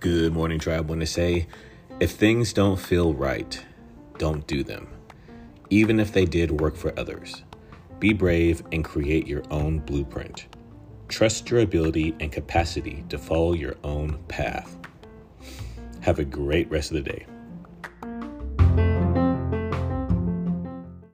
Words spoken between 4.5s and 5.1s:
them,